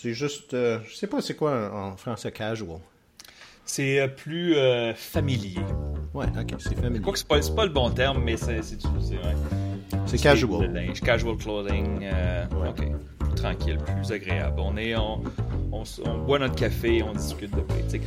[0.00, 2.78] C'est juste, euh, je sais pas c'est quoi en français casual.
[3.64, 5.56] C'est euh, plus euh, familier.
[6.14, 7.00] Ouais, ok, c'est familier.
[7.00, 10.18] Quoi que c'est pas, pas le bon terme, mais c'est c'est ouais.
[10.22, 10.72] Casual.
[10.72, 12.04] linge, casual clothing.
[12.04, 12.68] euh, Ouais.
[12.68, 12.86] Ok.
[13.18, 14.60] Plus tranquille, plus agréable.
[14.60, 15.20] On est, on,
[15.72, 18.02] on boit notre café, on discute de politique.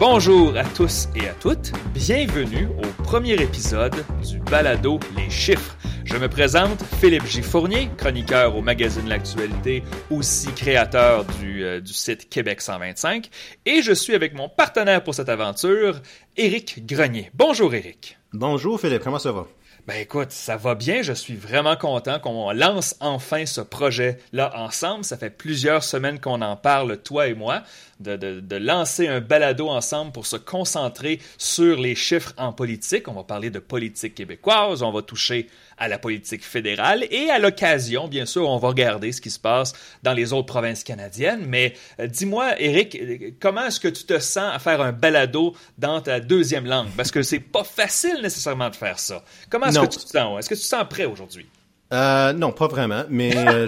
[0.00, 1.70] Bonjour à tous et à toutes.
[1.94, 5.76] Bienvenue au premier épisode du balado Les chiffres.
[6.14, 7.24] Je me présente Philippe.
[7.42, 13.28] Fournier, chroniqueur au magazine L'Actualité, aussi créateur du, euh, du site Québec 125,
[13.66, 16.00] et je suis avec mon partenaire pour cette aventure,
[16.36, 17.32] Éric Grenier.
[17.34, 18.16] Bonjour Éric.
[18.32, 19.48] Bonjour Philippe, comment ça va?
[19.86, 21.02] Ben écoute, ça va bien.
[21.02, 25.04] Je suis vraiment content qu'on lance enfin ce projet-là ensemble.
[25.04, 27.62] Ça fait plusieurs semaines qu'on en parle, toi et moi,
[28.00, 33.08] de, de, de lancer un balado ensemble pour se concentrer sur les chiffres en politique.
[33.08, 37.38] On va parler de politique québécoise, on va toucher à la politique fédérale et à
[37.38, 39.72] l'occasion, bien sûr, on va regarder ce qui se passe
[40.02, 41.44] dans les autres provinces canadiennes.
[41.46, 45.54] Mais euh, dis-moi, Eric, euh, comment est-ce que tu te sens à faire un balado
[45.78, 46.90] dans ta deuxième langue?
[46.96, 49.24] Parce que c'est pas facile nécessairement de faire ça.
[49.50, 50.38] Comment est-ce que tu te sens?
[50.38, 51.46] Est-ce que tu te sens prêt aujourd'hui?
[51.92, 53.66] Euh, non, pas vraiment, mais euh,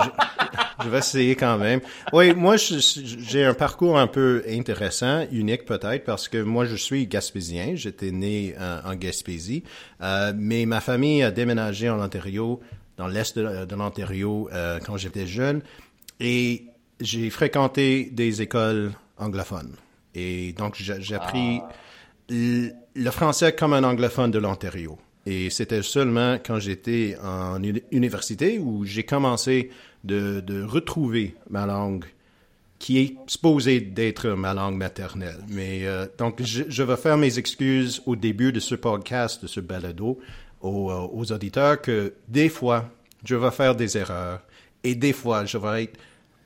[0.82, 1.80] je, vais essayer quand même.
[2.12, 7.06] Oui, moi, j'ai un parcours un peu intéressant, unique peut-être, parce que moi, je suis
[7.06, 7.74] gaspésien.
[7.74, 9.62] J'étais né euh, en Gaspésie,
[10.00, 12.60] euh, mais ma famille a déménagé en Ontario,
[12.96, 15.62] dans l'est de, l'Ontario, euh, quand j'étais jeune,
[16.20, 16.64] et
[17.00, 19.74] j'ai fréquenté des écoles anglophones.
[20.14, 21.60] Et donc, j'ai appris
[22.28, 24.98] le français comme un anglophone de l'Ontario.
[25.26, 29.70] Et c'était seulement quand j'étais en uni- université où j'ai commencé
[30.06, 32.04] de, retrouver ma langue
[32.78, 35.38] qui est supposée d'être ma langue maternelle.
[35.48, 39.60] Mais euh, donc, je, vais faire mes excuses au début de ce podcast, de ce
[39.60, 40.18] balado,
[40.60, 42.90] aux, euh, aux auditeurs que des fois,
[43.24, 44.42] je vais faire des erreurs
[44.84, 45.98] et des fois, je vais être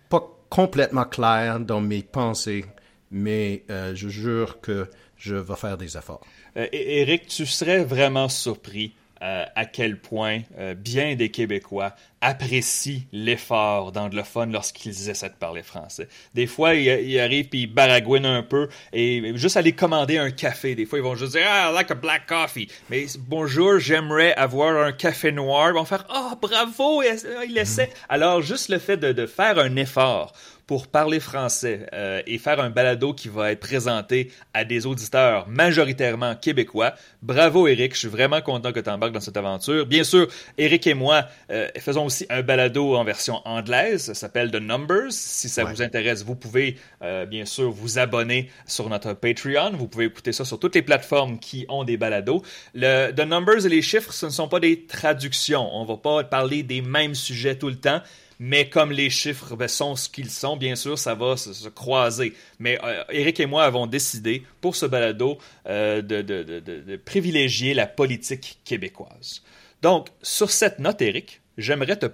[0.09, 2.65] pas complètement clair dans mes pensées,
[3.11, 6.25] mais euh, je jure que je vais faire des efforts.
[6.57, 10.41] Euh, Éric, tu serais vraiment surpris à quel point
[10.79, 16.09] bien des Québécois apprécient l'effort d'anglophone lorsqu'ils essaient de parler français.
[16.35, 20.31] Des fois, ils, ils arrivent puis ils baragouinent un peu et juste aller commander un
[20.31, 20.75] café.
[20.75, 22.69] Des fois, ils vont juste dire ah, I like a black coffee.
[22.91, 25.69] Mais bonjour, j'aimerais avoir un café noir.
[25.71, 27.11] Ils vont faire ah bravo, il
[27.49, 27.91] il essaie.
[28.09, 30.33] Alors juste le fait de, de faire un effort
[30.71, 35.49] pour parler français euh, et faire un balado qui va être présenté à des auditeurs
[35.49, 36.95] majoritairement québécois.
[37.23, 39.85] Bravo Eric, je suis vraiment content que tu embarques dans cette aventure.
[39.85, 40.29] Bien sûr,
[40.59, 45.11] Eric et moi euh, faisons aussi un balado en version anglaise, ça s'appelle The Numbers.
[45.13, 45.73] Si ça Ouais.
[45.73, 49.73] vous intéresse, vous pouvez euh, bien sûr vous abonner sur notre Patreon.
[49.77, 52.43] Vous pouvez écouter ça sur toutes les plateformes qui ont des balados.
[52.75, 55.69] Le, The Numbers et les chiffres, ce ne sont pas des traductions.
[55.73, 58.01] On va pas parler des mêmes sujets tout le temps.
[58.43, 61.69] Mais comme les chiffres ben, sont ce qu'ils sont, bien sûr, ça va se, se
[61.69, 62.33] croiser.
[62.59, 65.37] Mais euh, Eric et moi avons décidé, pour ce balado,
[65.69, 69.43] euh, de, de- de- de- de privilégier la politique québécoise.
[69.83, 72.07] Donc, sur cette note, Eric, j'aimerais te,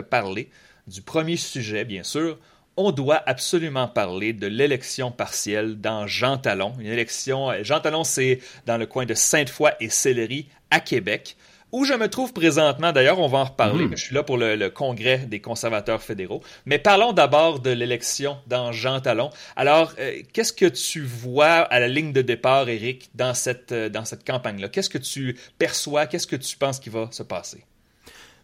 [0.00, 0.48] parler
[0.86, 2.38] du premier sujet, bien sûr.
[2.76, 6.72] On doit absolument parler de l'élection partielle dans Jean Talon.
[6.80, 11.36] Une élection, Jean Talon, c'est dans le coin de Sainte-Foy et Sillery, à Québec
[11.72, 12.92] où je me trouve présentement.
[12.92, 13.88] D'ailleurs, on va en reparler.
[13.92, 16.42] Je suis là pour le, le congrès des conservateurs fédéraux.
[16.66, 19.30] Mais parlons d'abord de l'élection dans Jean Talon.
[19.56, 23.88] Alors, euh, qu'est-ce que tu vois à la ligne de départ, Éric, dans cette, euh,
[23.88, 24.68] dans cette campagne-là?
[24.68, 26.06] Qu'est-ce que tu perçois?
[26.06, 27.64] Qu'est-ce que tu penses qui va se passer?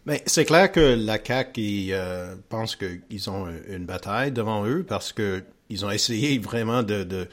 [0.05, 4.83] Mais c'est clair que la CAQ ils, euh, pensent qu'ils ont une bataille devant eux
[4.87, 7.27] parce que ils ont essayé vraiment de, de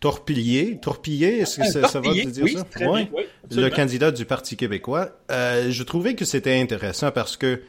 [0.00, 2.64] torpiller, torpiller, est-ce que ça, ça va te dire oui, ça?
[2.64, 5.10] très bien, oui, le candidat du Parti québécois.
[5.30, 7.62] Euh, je trouvais que c'était intéressant parce que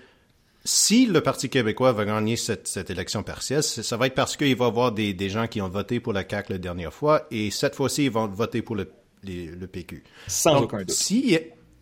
[0.66, 4.56] si le Parti québécois va gagner cette, cette élection partielle, ça va être parce qu'il
[4.56, 7.26] va y avoir des, des gens qui ont voté pour la CAQ la dernière fois
[7.32, 8.92] et cette fois-ci, ils vont voter pour le,
[9.24, 10.04] les- le PQ.
[10.28, 10.92] Sans Donc, aucun doute.
[10.92, 11.38] Si,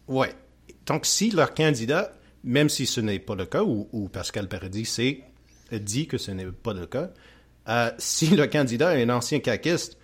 [0.07, 0.33] ouais.
[0.85, 4.99] Donc, si leur candidat, même si ce n'est pas le cas, ou, ou Pascal Paradis
[5.71, 7.09] dit que ce n'est pas le cas,
[7.69, 9.97] euh, si le candidat est un ancien caquiste,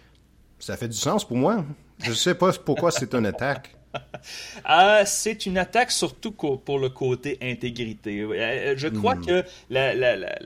[0.59, 1.65] ça fait du sens pour moi.
[1.99, 3.75] Je sais pas pourquoi c'est une attaque.
[4.63, 8.21] Ah, c'est une attaque surtout pour le côté intégrité.
[8.21, 10.37] Euh, Je crois que la, la, la,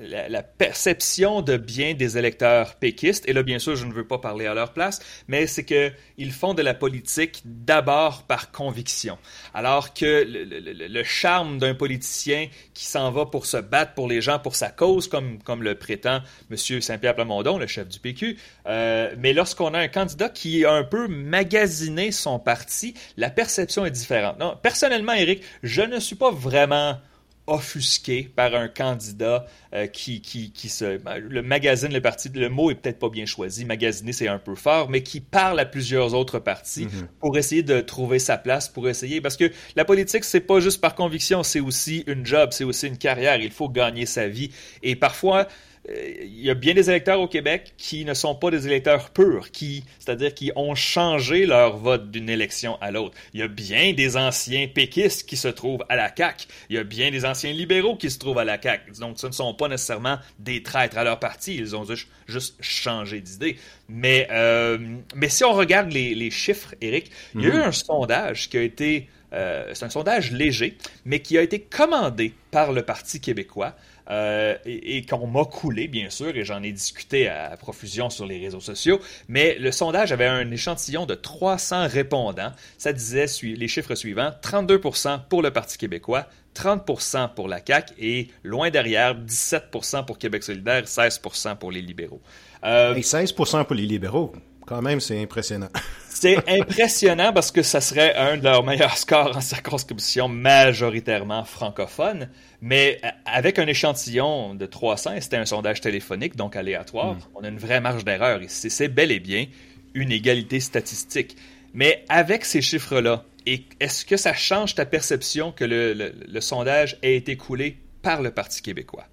[0.00, 4.18] la, perception de bien des électeurs péquistes, et là bien sûr je ne veux pas
[4.18, 9.18] parler à leur place, mais c'est que ils font de la politique d'abord par conviction,
[9.54, 14.38] alors que le charme d'un politicien qui s'en va pour se battre pour les gens,
[14.38, 16.20] pour sa cause, comme, comme le prétend
[16.50, 16.80] M.
[16.80, 20.84] Saint-Pierre Plamondon, le chef du PQ, euh, mais lorsqu'on a un candidat qui a un
[20.84, 24.38] peu magasiné son parti, la perception est différente.
[24.38, 26.98] Non, personnellement, Eric, je ne suis pas vraiment
[27.46, 30.98] offusqué par un candidat euh, qui, qui, qui se...
[31.18, 34.54] Le magazine le parti, le mot est peut-être pas bien choisi, magasiner c'est un peu
[34.54, 37.06] fort, mais qui parle à plusieurs autres partis mm-hmm.
[37.20, 39.20] pour essayer de trouver sa place, pour essayer...
[39.20, 42.88] Parce que la politique, c'est pas juste par conviction, c'est aussi une job, c'est aussi
[42.88, 44.50] une carrière, il faut gagner sa vie.
[44.82, 45.46] Et parfois,
[45.88, 49.50] il y a bien des électeurs au Québec qui ne sont pas des électeurs purs,
[49.50, 53.16] qui, c'est-à-dire qui ont changé leur vote d'une élection à l'autre.
[53.34, 56.46] Il y a bien des anciens péquistes qui se trouvent à la CAQ.
[56.70, 58.92] Il y a bien des anciens libéraux qui se trouvent à la CAQ.
[58.98, 61.56] Donc, ce ne sont pas nécessairement des traîtres à leur parti.
[61.56, 61.84] Ils ont
[62.26, 63.56] juste, changé d'idée.
[63.88, 64.78] Mais, euh,
[65.14, 67.62] mais si on regarde les, chiffres, Eric, il y a eu mhm.
[67.62, 69.08] un sondage qui a été...
[69.32, 73.74] Euh, c'est un sondage léger, mais qui a été commandé par le Parti québécois
[74.10, 78.38] euh, et, qu'on m'a coulé, bien sûr, et j'en ai discuté à, profusion sur les
[78.38, 79.00] réseaux sociaux.
[79.28, 82.52] Mais le sondage avait un échantillon de 300 répondants.
[82.78, 84.80] Ça disait les chiffres suivants 32
[85.28, 90.86] pour le Parti québécois, 30 pour la CAQ et loin derrière, 17% pour Québec solidaire,
[90.88, 91.20] 16
[91.58, 92.20] pour les libéraux.
[92.64, 94.32] Euh, et 16 pour les libéraux,
[94.66, 95.68] quand même, c'est impressionnant.
[96.08, 102.30] C'est impressionnant parce que ça serait un de leurs meilleurs scores en circonscription majoritairement francophone,
[102.62, 107.20] mais avec un échantillon de 300, c'était un sondage téléphonique, donc aléatoire, hmm.
[107.34, 108.70] on a une vraie marge d'erreur ici.
[108.70, 109.44] C'est bel et bien
[109.92, 111.36] une égalité statistique.
[111.74, 117.36] Mais avec ces chiffres-là, est-ce que ça change ta perception que le, sondage ait été
[117.36, 119.04] coulé par le Parti québécois?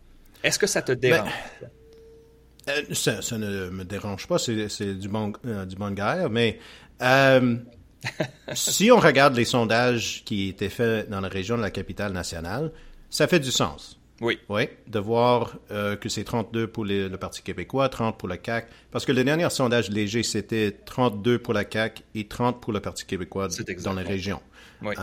[0.44, 1.30] Est-ce que ça te ben, dérange?
[2.70, 6.60] Euh, ça, ne me dérange pas, c'est du bon, euh, du bon guerre, mais
[7.02, 7.58] euh,
[8.54, 12.72] si on regarde les sondages qui étaient faits dans la région de la capitale nationale,
[13.10, 14.00] ça fait du sens.
[14.22, 14.40] Oui.
[14.48, 18.68] Oui, de voir euh, que c'est 32 pour le Parti québécois, 30 pour la CAQ.
[18.92, 22.80] Parce que le dernier sondage léger, c'était 32 pour la CAQ et 30 pour le
[22.80, 23.50] Parti québécois
[23.84, 24.40] dans la région.
[24.82, 24.94] Oui.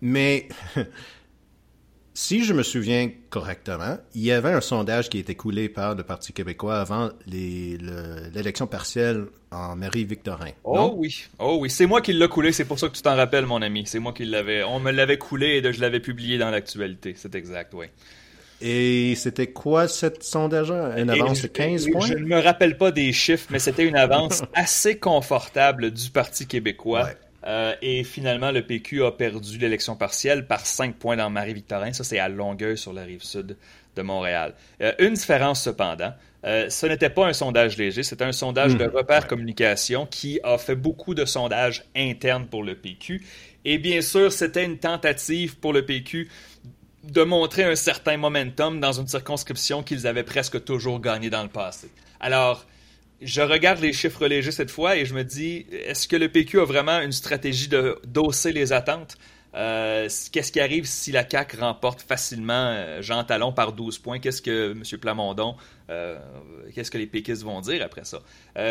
[0.00, 0.48] Mais
[2.20, 5.94] Si je me souviens correctement, il y avait un sondage qui a été coulé par
[5.94, 10.50] le Parti québécois avant l'élection partielle en Marie-Victorin.
[10.64, 13.14] Oh oui, oh oui, c'est moi qui l'ai coulé, c'est pour ça que tu t'en
[13.14, 13.84] rappelles, mon ami.
[13.86, 14.64] C'est moi qui l'avais.
[14.64, 17.14] On me l'avait coulé et je l'avais publié dans l'actualité.
[17.16, 17.86] C'est exact, oui.
[18.60, 22.04] Et c'était quoi cette sondage Une avance de 15 points?
[22.04, 26.48] Je ne me rappelle pas des chiffres, mais c'était une avance assez confortable du Parti
[26.48, 27.10] québécois.
[27.48, 31.94] Euh, et finalement, le PQ a perdu l'élection partielle par 5 points dans Marie-Victorin.
[31.94, 33.56] Ça, c'est à Longueuil, sur la rive sud
[33.96, 34.54] de Montréal.
[34.82, 36.12] Euh, une différence, cependant,
[36.44, 38.94] euh, ce n'était pas un sondage léger, c'était un sondage de hmm.
[38.94, 43.24] repère communication qui a fait beaucoup de sondages internes pour le PQ.
[43.64, 46.28] Et bien sûr, c'était une tentative pour le PQ
[47.04, 51.48] de montrer un certain momentum dans une circonscription qu'ils avaient presque toujours gagnée dans le
[51.48, 51.88] passé.
[52.20, 52.66] Alors,
[53.20, 56.60] je regarde les chiffres légers cette fois et je me dis, est-ce que le PQ
[56.60, 59.16] a vraiment une stratégie de d'hausser les attentes?
[59.54, 64.18] Euh, qu'est-ce qui arrive si la CAQ remporte facilement euh, Jean Talon par 12 points?
[64.18, 64.82] Qu'est-ce que M.
[65.00, 65.56] Plamondon,
[65.90, 66.18] euh,
[66.74, 68.20] qu'est-ce que les péquistes vont dire après ça?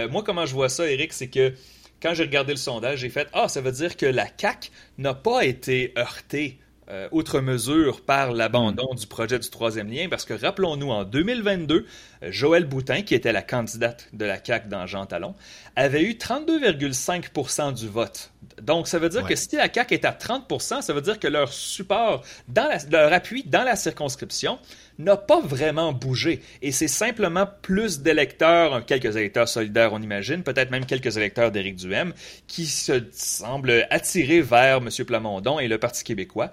[0.10, 1.54] moi, comment je vois ça, Eric, c'est que
[2.02, 5.14] quand j'ai regardé le sondage, j'ai fait Ah, ça veut dire que la CAQ n'a
[5.14, 10.34] pas été heurtée euh, outre mesure par l'abandon du projet du troisième lien, parce que
[10.34, 11.86] rappelons-nous, en 2022,
[12.24, 15.36] euh, Joël Boutin, qui était la candidate de la CAQ dans Jean Talon,
[15.76, 18.32] avait eu 32,5% du vote.
[18.62, 21.28] Donc, ça veut dire que si la CAQ est à 30% ça veut dire que
[21.28, 24.58] leur support, dans leur appui dans la circonscription
[24.98, 26.42] n'a pas vraiment bougé.
[26.62, 31.76] Et c'est simplement plus d'électeurs, quelques électeurs solidaires, on imagine, peut-être même quelques électeurs d'Éric
[31.76, 32.14] Duhem,
[32.48, 34.90] qui se semblent attirés vers M.
[35.06, 36.50] Plamondon et le Parti québécois.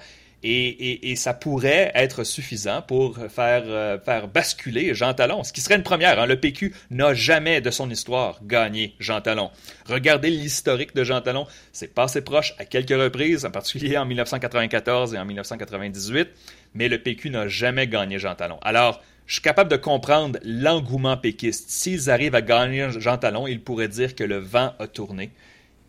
[0.46, 5.76] Et, ça pourrait être suffisant pour faire, euh, faire basculer Jean Talon, ce qui serait
[5.76, 6.20] une première.
[6.20, 6.26] Hein.
[6.26, 9.50] Le PQ n'a jamais de son histoire gagné Jean Talon.
[9.86, 15.14] Regardez l'historique de Jean Talon, c'est passé proche à quelques reprises, en particulier en 1994
[15.14, 16.28] et en 1998,
[16.74, 18.58] mais le PQ n'a jamais gagné Jean Talon.
[18.60, 21.70] Alors, je suis capable de comprendre l'engouement péquiste.
[21.70, 25.32] S'ils arrivent à gagner Jean Talon, ils pourraient dire que le vent a tourné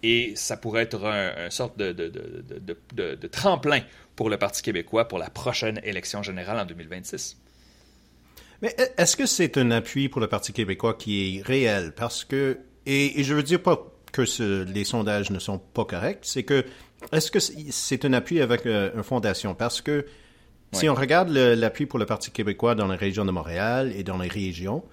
[0.05, 3.79] et ça pourrait être un, sorte de, tremplin
[4.15, 7.37] pour le Parti québécois pour la prochaine élection générale en 2026.
[8.61, 11.93] Mais est-ce que c'est un appui pour le Parti québécois qui est réel?
[11.95, 14.23] Parce que, et, je veux dire pas que
[14.63, 16.65] les sondages ne sont pas corrects, c'est que,
[17.11, 19.53] est-ce que c'est un appui avec euh, une fondation?
[19.53, 20.05] Parce que
[20.71, 24.17] si on regarde l'appui pour le Parti québécois dans la région de Montréal et dans
[24.17, 24.83] les régions,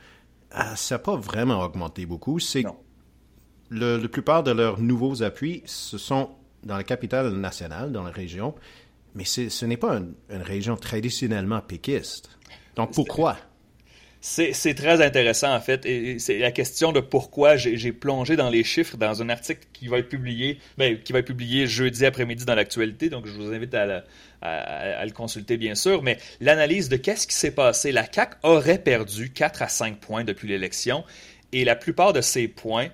[0.57, 2.39] euh, ça n'a pas vraiment augmenté beaucoup.
[2.39, 2.65] C'est
[3.71, 6.31] le, la plupart de leurs nouveaux appuis, ce sont
[6.65, 8.55] dans la capitale nationale, dans la région,
[9.15, 10.01] mais ce n'est pas
[10.31, 12.31] une, région traditionnellement péquiste.
[12.77, 13.37] Donc pourquoi?
[14.25, 15.85] C'est très intéressant, en fait.
[15.85, 19.89] Et c'est la question de pourquoi j'ai plongé dans les chiffres dans un article qui
[19.89, 23.09] va être publié, ben, qui va être publié jeudi après-midi dans l'actualité.
[23.09, 24.05] Donc, je vous invite à,
[24.41, 26.05] à, le consulter, bien sûr.
[26.05, 27.91] Mais l'analyse de qu'est-ce qui s'est passé.
[27.91, 31.03] La CAQ aurait perdu 4 à 5 points depuis l'élection.
[31.53, 32.89] Et la plupart de ces points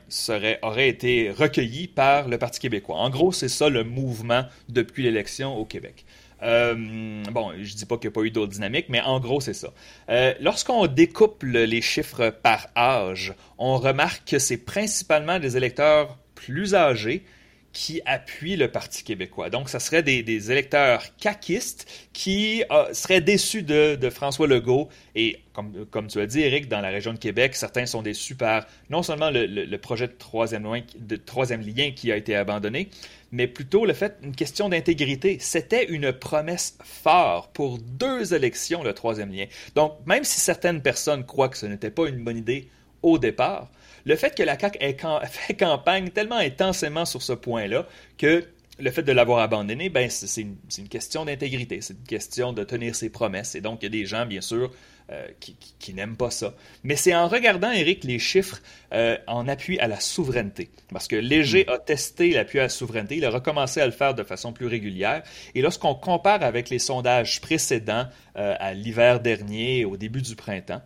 [0.63, 2.97] auraient été recueillis par le Parti québécois.
[2.97, 6.05] En gros, c'est ça le mouvement depuis l'élection au Québec.
[6.43, 9.41] Euh, bon, je dis pas qu'il n'y a pas eu d'autres dynamiques, mais en gros,
[9.41, 9.73] c'est ça.
[10.09, 16.75] Euh, lorsqu'on découpe les chiffres par âge, on remarque que c'est principalement des électeurs plus
[16.75, 17.25] âgés
[17.73, 19.51] qui appuient le Parti québécois.
[19.51, 24.89] Donc, ce serait des, électeurs caquistes qui euh, seraient déçus de, François Legault.
[25.15, 28.67] Et comme, tu as dit, Eric, dans la région de Québec, certains sont déçus par
[28.91, 30.67] non seulement le, projet de troisième,
[30.99, 32.89] de troisième lien qui a été abandonné,
[33.33, 35.39] mais plutôt le fait, une question d'intégrité.
[35.41, 39.45] C'était une promesse forte pour deux élections, le troisième lien.
[39.75, 42.69] Donc, même si certaines personnes croient que ce n'était pas une bonne idée
[43.03, 43.69] au départ,
[44.09, 44.97] le fait que la CAQ ait
[45.31, 47.87] fait campagne tellement intensément sur ce point-là
[48.17, 48.45] que
[48.81, 52.63] le fait de l'avoir abandonné, ben, c'est une, une, question d'intégrité, c'est une question de
[52.63, 53.57] tenir ses promesses.
[53.57, 54.71] Et donc, il y a des gens, bien sûr,
[55.11, 56.55] euh, qui, n'aiment pas ça.
[56.85, 58.61] Mais c'est en regardant, Eric, les chiffres
[58.93, 60.69] euh, en appui à la souveraineté.
[60.93, 61.73] Parce que Léger hmm.
[61.73, 64.67] a testé l'appui à la souveraineté, il a recommencé à le faire de façon plus
[64.67, 65.23] régulière.
[65.55, 70.83] Et lorsqu'on compare avec les sondages précédents, euh, à l'hiver dernier, au début du printemps,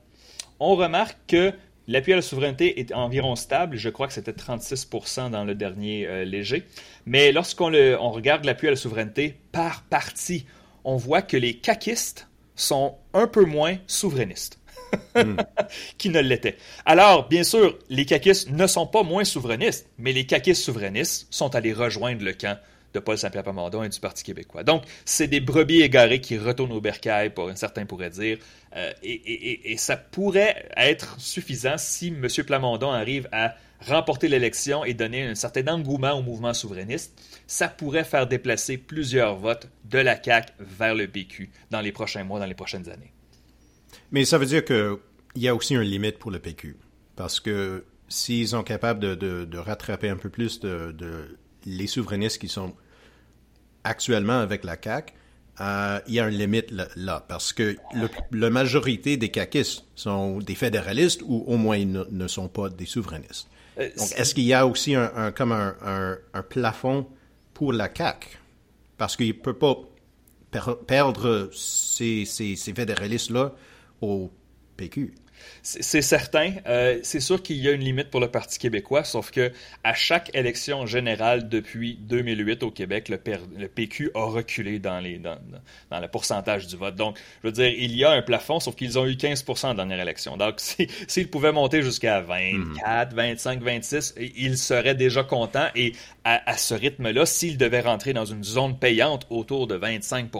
[0.61, 1.52] on remarque que
[1.93, 3.77] L'appui à la souveraineté est environ stable.
[3.77, 6.65] Je crois que c'était 36% dans le dernier léger.
[7.05, 10.47] Mais lorsqu'on on regarde l'appui à la souveraineté par parti,
[10.85, 14.59] on voit que les caquistes sont un peu moins souverainistes.
[15.15, 15.37] Hmm.
[15.97, 16.57] qui ne l'étaient.
[16.85, 21.55] Alors, bien sûr, les caquistes ne sont pas moins souverainistes, mais les caquistes souverainistes sont
[21.55, 22.59] allés rejoindre le camp
[22.95, 24.65] de Paul Saint-Pierre Plamondon et du Parti québécois.
[24.65, 28.39] Donc, c'est des brebis égarés qui retournent au bercail, pour un certain pourrait dire,
[28.77, 32.27] euh, et, et, ça pourrait être suffisant si M.
[32.47, 33.55] Plamondon arrive à
[33.87, 39.37] remporter l'élection et donner un certain engouement au mouvement souverainiste, ça pourrait faire déplacer plusieurs
[39.37, 43.13] votes de la CAQ vers le PQ dans les prochains mois, dans les prochaines années.
[44.11, 44.99] Mais ça veut dire qu'il
[45.37, 46.77] y a aussi une limite pour le PQ.
[47.17, 52.75] Parce que s'ils sont capables de, rattraper un peu plus de, les souverainistes qui sont
[53.85, 55.12] actuellement avec la CAQ,
[55.61, 57.77] euh, il y a une limite là, parce que
[58.31, 62.87] la majorité des caquistes sont des fédéralistes ou au moins ne, ne sont pas des
[62.87, 63.49] souverainistes.
[63.79, 67.07] Euh, Donc, est-ce qu'il y a aussi un, comme un, plafond
[67.53, 68.39] pour la CAC
[68.97, 69.77] Parce qu'il ne peut pas
[70.87, 73.55] perdre ces, ces fédéralistes-là
[74.01, 74.31] au
[74.77, 75.15] PQ.
[75.63, 76.55] C'est certain.
[76.67, 79.53] Euh, c'est sûr qu'il y a une limite pour le Parti québécois, sauf que
[79.85, 83.19] à chaque élection générale depuis 2008 au Québec, le,
[83.69, 85.39] PQ a reculé dans, les, dans,
[85.91, 86.97] le pourcentage du vote.
[86.97, 89.69] Donc, je veux dire, il y a un plafond, sauf qu'ils ont eu 15% dans
[89.69, 90.37] la dernière élection.
[90.37, 90.61] Donc,
[91.07, 95.69] s'ils pouvaient monter jusqu'à 24, 25, 26, ils seraient déjà contents.
[95.75, 95.93] Et
[96.25, 100.31] à, à ce rythme-là, s'ils devaient rentrer dans une zone payante autour de 25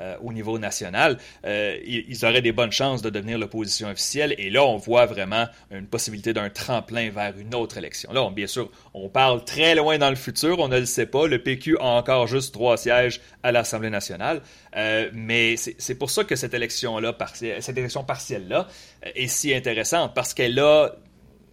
[0.00, 4.34] euh, au niveau national, euh, ils, auraient des bonnes chances de devenir l'opposition officielle.
[4.38, 8.10] Et là, on voit vraiment une possibilité d'un tremplin vers une autre élection.
[8.12, 11.26] Là, bien sûr, on parle très loin dans le futur, on ne le sait pas.
[11.26, 14.40] Le PQ a encore juste trois sièges à l'Assemblée nationale.
[14.76, 17.16] Euh, mais c'est pour ça que cette élection-là,
[17.60, 18.68] cette élection partielle-là,
[19.02, 20.92] est si intéressante, parce qu'elle a,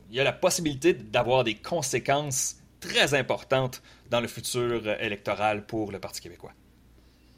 [0.09, 5.91] il y a la possibilité d'avoir des conséquences très importantes dans le futur électoral pour
[5.91, 6.53] le Parti québécois.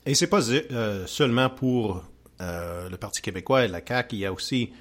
[0.06, 2.04] Et c'est pas euh, seulement pour
[2.42, 4.72] euh, le Parti québécois et la CAQ, il y a aussi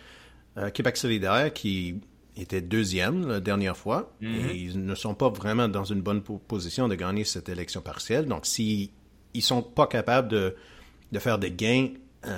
[0.56, 2.00] euh, Québec solidaire qui
[2.36, 4.54] était deuxième la dernière fois et mm-hmm.
[4.54, 8.26] ils ne sont pas vraiment dans une bonne position de gagner cette élection partielle.
[8.26, 8.90] Donc, s'ils
[9.34, 10.54] ne sont pas capables de,
[11.10, 11.88] de faire des gains,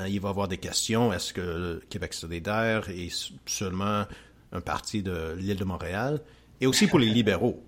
[0.09, 1.13] il va y avoir des questions.
[1.13, 4.05] Est-ce que Québec solidaire est seulement
[4.53, 6.21] un parti de l'île de Montréal?
[6.63, 7.63] Et aussi pour les libéraux.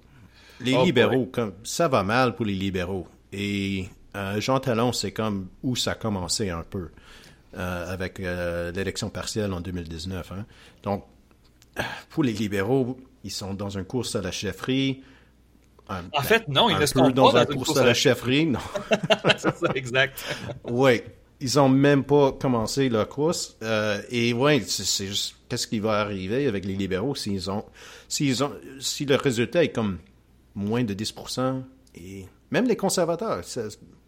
[0.60, 3.06] Les oh, libéraux, comme, ça va mal pour les libéraux.
[3.32, 6.88] Et euh, Jean Talon, c'est comme où ça a commencé un peu
[7.56, 10.32] euh, avec euh, l'élection partielle en 2019.
[10.32, 10.46] Hein.
[10.82, 11.04] Donc,
[12.10, 15.02] pour les libéraux, ils sont dans une course à la chefferie.
[15.88, 18.46] en fait, non, ils ne sont pas dans, une course, à la chefferie.
[18.46, 18.58] Non.
[19.38, 20.22] c'est ça, exact.
[20.64, 21.02] oui,
[21.40, 23.56] ils n'ont même pas commencé leur course.
[24.10, 27.64] et oui, c'est juste qu'est-ce qui va arriver avec les libéraux s'ils ont,
[28.08, 29.98] s'ils ont, si le résultat est comme
[30.54, 31.62] moins de 10%
[31.94, 33.42] et même les conservateurs.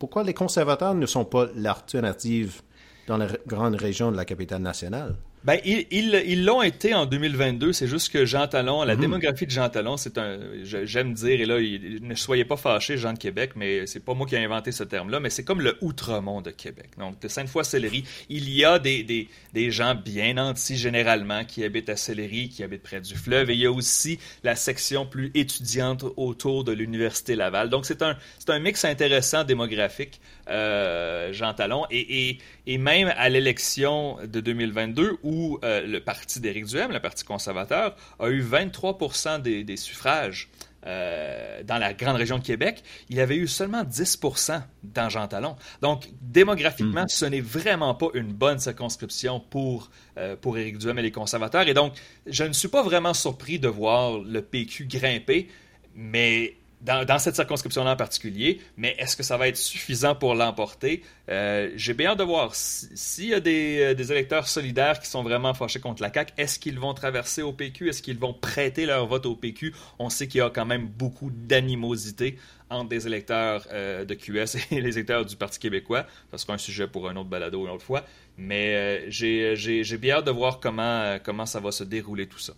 [0.05, 2.61] Pourquoi les conservateurs ne sont pas l'alternative
[3.07, 5.17] dans la grande région de la capitale nationale?
[5.45, 7.75] Ben, ils l'ont été en 2022.
[7.75, 9.01] C'est juste que Jean Talon, la mhm.
[9.03, 13.13] démographie de Jean Talon, c'est un, j'aime dire, et là, ne soyez pas fâchés, Jean
[13.13, 15.77] de Québec, mais c'est pas moi qui ai inventé ce terme-là, mais c'est comme le
[15.83, 16.91] Outremont de Québec.
[16.99, 21.91] Donc, de Sainte-Foy-Sellerie, il y a des, des, des gens bien nantis généralement qui habitent
[21.91, 25.31] à Sellerie, qui habitent près du fleuve, et il y a aussi la section plus
[25.35, 27.69] étudiante autour de l'Université Laval.
[27.69, 33.13] Donc, c'est un, c'est un mix intéressant démographique, euh, Jean Talon, et, et, et même
[33.17, 38.43] à l'élection de 2022, où euh, le parti d'Éric Duhem, le Parti conservateur, a eu
[38.43, 40.49] 23% des, suffrages
[40.87, 45.57] euh, dans la grande région de Québec, il avait eu seulement 10% dans Jean Talon.
[45.81, 47.09] Donc, démographiquement, hmm.
[47.09, 51.67] ce n'est vraiment pas une bonne circonscription pour, euh, pour Éric Duhem et les conservateurs.
[51.69, 51.95] Et donc,
[52.27, 55.49] je ne suis pas vraiment surpris de voir le PQ grimper,
[55.95, 61.03] mais dans, cette circonscription-là en particulier, mais est-ce que ça va être suffisant pour l'emporter?
[61.31, 62.55] Euh, j'ai bien hâte de voir.
[62.55, 66.59] S'il y a euh, des, électeurs solidaires qui sont vraiment fâchés contre la CAQ, est-ce
[66.59, 67.89] qu'ils vont traverser au PQ?
[67.89, 69.75] Est-ce qu'ils vont prêter leur vote au PQ?
[69.99, 72.39] On sait qu'il y a quand même beaucoup d'animosité
[72.69, 76.07] entre des électeurs euh, de QS et les électeurs du Parti québécois.
[76.33, 78.05] Ça sera un sujet pour un autre balado une autre fois.
[78.37, 82.53] Mais j'ai bien hâte de voir comment, comment ça va se dérouler tout ça.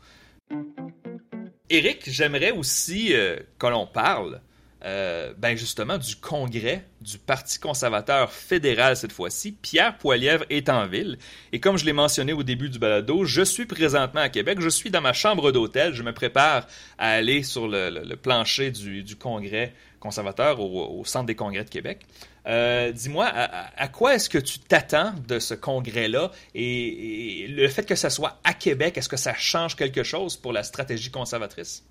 [1.69, 4.41] Éric, j'aimerais aussi euh, que l'on parle
[4.85, 9.51] euh, ben justement du congrès du Parti conservateur fédéral cette fois-ci.
[9.51, 11.19] Pierre Poilièvre est en ville.
[11.53, 14.61] Et comme je l'ai mentionné au début du balado, je suis présentement à Québec.
[14.61, 15.95] Je suis dans ma chambre d'hôtel.
[15.95, 16.69] Je me prépare
[16.99, 22.07] à aller sur le, plancher du, congrès conservateur au, Centre des congrès de Québec.
[22.47, 26.31] Euh, dis-moi, à, quoi est-ce que tu t'attends de ce congrès-là?
[26.55, 30.53] Et, le fait que ça soit à Québec, est-ce que ça change quelque chose pour
[30.53, 31.85] la stratégie conservatrice?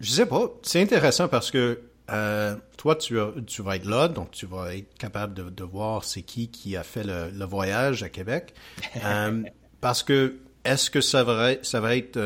[0.00, 0.50] Je sais pas.
[0.62, 4.94] C'est intéressant parce que euh, toi, tu, tu, vas être là, donc tu vas être
[4.98, 8.54] capable de, de voir c'est qui qui a fait le, le voyage à Québec.
[9.04, 9.42] Euh,
[9.80, 12.20] parce que est-ce que ça va, ça va être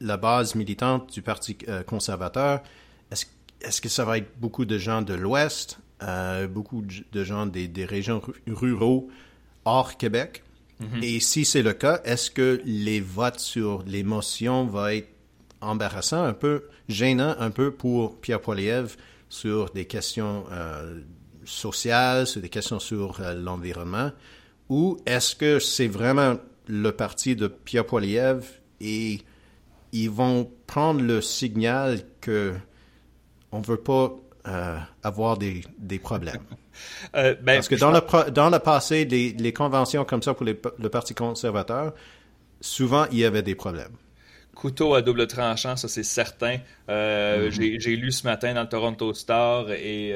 [0.00, 2.62] la base militante du Parti conservateur?
[3.10, 3.26] Est-ce
[3.60, 5.78] est-ce que ça va être beaucoup de gens de l'Ouest?
[6.02, 9.08] Euh, beaucoup de gens des, régions ruraux
[9.64, 10.42] hors Québec.
[10.80, 11.02] Mhm.
[11.02, 15.08] Et si c'est le cas, est-ce que les votes sur les motions vont être
[15.60, 18.90] embarrassants, un peu gênants, un peu pour Pierre Poilievre
[19.28, 21.00] sur des questions euh,
[21.44, 24.10] sociales, sur des questions sur euh, l'environnement,
[24.68, 28.44] ou est-ce que c'est vraiment le parti de Pierre Poilievre
[28.80, 29.20] et
[29.92, 32.54] ils vont prendre le signal que
[33.52, 34.16] on veut pas
[34.48, 36.42] euh, avoir des, des problèmes.
[37.14, 40.46] Euh, ben, Parce que dans, le, dans le passé, les, les conventions comme ça pour
[40.46, 41.92] le Parti conservateur,
[42.62, 43.92] souvent, il y avait des problèmes
[44.54, 46.58] couteau à double tranchant, ça c'est certain.
[46.88, 47.80] Euh, mm-hmm.
[47.80, 50.14] J'ai lu ce matin dans le Toronto Star et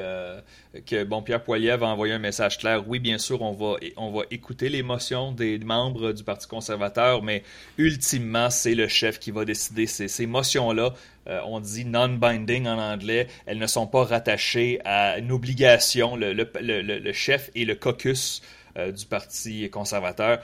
[0.87, 2.87] que bon Pierre Poilievre a envoyé un message clair.
[2.87, 7.43] Oui, bien sûr, on va on va écouter l'émotion des membres du Parti conservateur, mais
[7.79, 9.87] ultimement c'est le chef qui va décider.
[9.87, 10.93] Ces, ces motions là
[11.29, 16.17] euh, on dit non-binding en anglais, elles ne sont pas rattachées à une obligation.
[16.17, 18.43] Le, chef et le caucus
[18.77, 20.41] euh, du Parti conservateur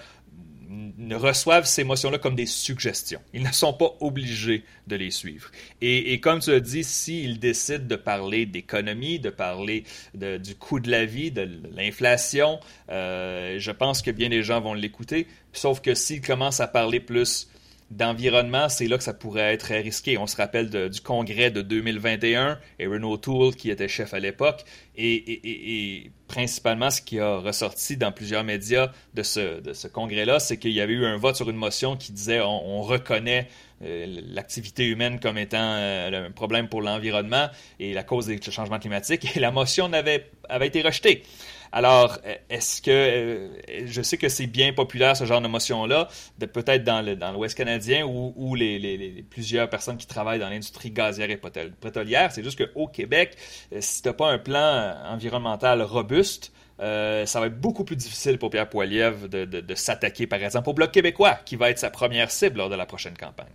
[1.14, 3.20] reçoivent ces motions-là comme des suggestions.
[3.32, 5.50] Ils ne sont pas obligés de les suivre.
[5.80, 10.90] Et, comme tu as dit, s'ils décident de parler d'économie, de parler du coût de
[10.90, 15.26] la vie, de l'inflation, euh, je pense que bien des gens vont l'écouter.
[15.52, 17.48] Sauf que s'ils commencent à parler plus
[17.92, 20.16] d'environnement, c'est là que ça pourrait être risqué.
[20.16, 24.64] On se rappelle du congrès de 2021 et Renault Toole qui était chef à l'époque
[24.96, 30.80] et, principalement ce qui a ressorti dans plusieurs médias de ce, congrès-là, c'est qu'il y
[30.80, 33.48] avait eu un vote sur une motion qui disait on, reconnaît
[33.82, 38.78] euh, l'activité humaine comme étant euh, un problème pour l'environnement et la cause des changements
[38.78, 41.24] climatiques et la motion avait été rejetée.
[41.72, 42.18] Alors,
[42.50, 46.08] est-ce que euh, je sais que c'est bien populaire ce genre de motion-là,
[46.52, 51.30] peut-être dans le dans l'Ouest canadien ou les, plusieurs personnes qui travaillent dans l'industrie gazière
[51.30, 52.30] et pétrolière.
[52.30, 53.38] C'est juste qu'au Québec,
[53.72, 57.96] euh, si tu n'as pas un plan environnemental robuste, euh, ça va être beaucoup plus
[57.96, 61.78] difficile pour Pierre Poilievre de, de, s'attaquer, par exemple, au Bloc québécois, qui va être
[61.78, 63.52] sa première cible lors de la prochaine campagne.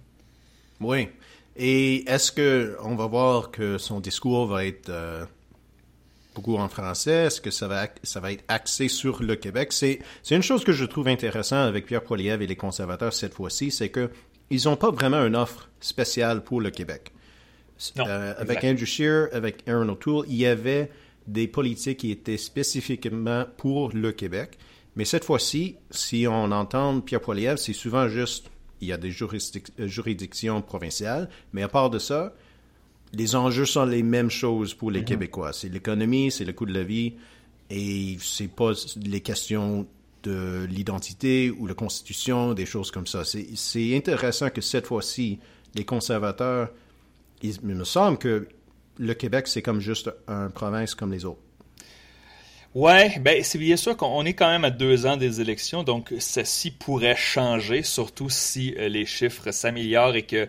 [0.79, 1.09] Oui.
[1.55, 4.89] Et est-ce que on va voir que son discours va être
[6.37, 7.25] beaucoup en français?
[7.25, 9.73] Est-ce que ça va, ça va être axé sur le Québec?
[9.73, 13.33] C'est, c'est une chose que je trouve intéressante avec Pierre Poilievre et les conservateurs cette
[13.33, 14.11] fois-ci, c'est que
[14.49, 17.11] ils n'ont pas vraiment une offre spéciale pour le Québec.
[17.97, 20.89] Euh, avec Andrew Scheer, avec Aaron O'Toole, il y avait
[21.25, 24.57] des politiques qui étaient spécifiquement pour le Québec.
[24.95, 29.11] Mais cette fois-ci, si on entend Pierre Poilievre, c'est souvent juste, il y a des
[29.11, 32.33] juridictions provinciales, mais à part de ça,
[33.13, 35.05] les enjeux sont les mêmes choses pour les mhm.
[35.05, 35.53] Québécois.
[35.53, 37.13] C'est l'économie, c'est le coût de la vie,
[37.69, 39.85] et c'est pas les questions
[40.23, 43.23] de l'identité ou la constitution, des choses comme ça.
[43.23, 45.39] C'est intéressant que cette fois-ci,
[45.75, 46.69] les conservateurs,
[47.41, 48.47] il me semble que
[48.97, 51.41] le Québec, c'est comme juste une province comme les autres.
[52.75, 56.13] Ouais, ben c'est bien sûr qu'on est quand même à deux ans des élections, donc
[56.19, 60.47] ceci pourrait changer, surtout si euh, les chiffres s'améliorent et que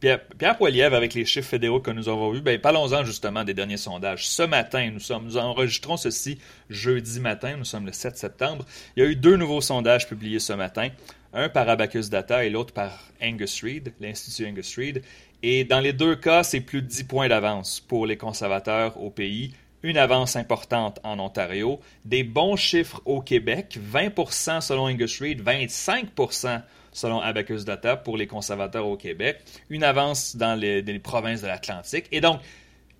[0.00, 3.76] Pierre, Pierre avec les chiffres fédéraux que nous avons vus, ben parlons-en justement des derniers
[3.76, 4.26] sondages.
[4.26, 6.38] Ce matin, nous sommes, nous enregistrons ceci
[6.70, 8.64] jeudi matin, nous sommes le 7 septembre.
[8.96, 10.88] Il y a eu deux nouveaux sondages publiés ce matin,
[11.34, 15.02] un par Abacus Data et l'autre par Angus Reid, l'Institut Angus Reid.
[15.42, 19.10] Et dans les deux cas, c'est plus de 10 points d'avance pour les conservateurs au
[19.10, 25.42] pays une avance importante en Ontario, des bons chiffres au Québec, 20% selon Angus Reid,
[25.42, 26.62] 25%
[26.92, 32.06] selon Abacus Data pour les conservateurs au Québec, une avance dans les, provinces de l'Atlantique.
[32.10, 32.40] Et donc,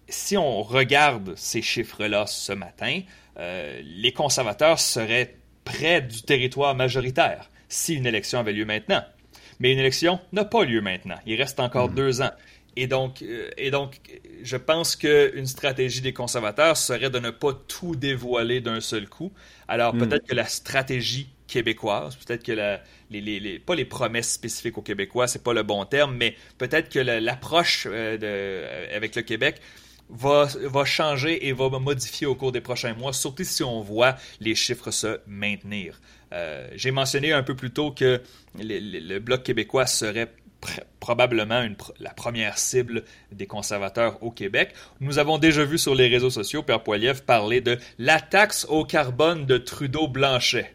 [0.08, 3.00] si on regarde ces chiffres-là ce matin,
[3.38, 5.34] euh, les conservateurs seraient
[5.64, 9.02] près du territoire majoritaire si une élection avait lieu maintenant.
[9.58, 11.16] Mais une élection n'a pas lieu maintenant.
[11.26, 11.94] Il reste encore hmm.
[11.94, 12.30] deux ans.
[12.76, 14.00] Et donc, euh, et donc,
[14.42, 19.32] je pense qu'une stratégie des conservateurs serait de ne pas tout dévoiler d'un seul coup.
[19.66, 20.00] Alors, hmm.
[20.00, 24.82] peut-être que la stratégie québécoise, peut-être que la, les, les, pas les promesses spécifiques aux
[24.82, 29.56] Québécois, c'est pas le bon terme, mais peut-être que l'approche euh, euh, avec le Québec
[30.10, 34.16] va, va changer et va modifier au cours des prochains mois, surtout si on voit
[34.40, 36.00] les chiffres se maintenir.
[36.74, 38.20] J'ai mentionné un peu plus tôt que
[38.58, 40.30] le Bloc québécois serait
[41.00, 41.64] probablement
[42.00, 44.72] la première cible des conservateurs au Québec.
[45.00, 48.84] Nous avons déjà vu sur les réseaux sociaux Père Poiliev parler de la taxe au
[48.84, 50.74] carbone de Trudeau-Blanchet.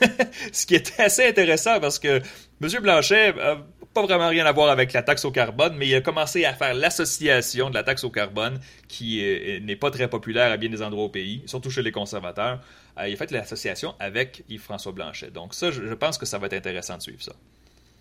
[0.52, 2.20] Ce qui est assez intéressant parce que
[2.62, 2.70] M.
[2.80, 3.58] Blanchet n'a
[3.94, 6.54] pas vraiment rien à voir avec la taxe au carbone, mais il a commencé à
[6.54, 9.22] faire l'association de la taxe au carbone qui
[9.62, 12.60] n'est pas très populaire à bien des endroits au pays, surtout chez les conservateurs.
[12.98, 15.30] Euh, il a fait l'association avec Yves-François Blanchet.
[15.30, 17.32] Donc ça, je pense que ça va être intéressant de suivre ça.